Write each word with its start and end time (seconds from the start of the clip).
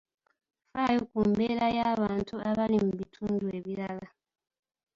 Ffaayo 0.69 1.01
ku 1.11 1.19
mbeera 1.29 1.65
y'abantu 1.77 2.35
abali 2.49 2.77
mu 2.85 2.91
bitundu 2.99 3.45
ebirala. 3.57 4.07